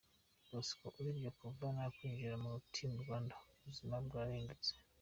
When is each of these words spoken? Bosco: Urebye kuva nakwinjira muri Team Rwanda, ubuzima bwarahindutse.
Bosco: 0.49 0.85
Urebye 0.99 1.29
kuva 1.39 1.65
nakwinjira 1.75 2.35
muri 2.43 2.57
Team 2.73 2.91
Rwanda, 3.03 3.35
ubuzima 3.57 3.95
bwarahindutse. 4.05 4.71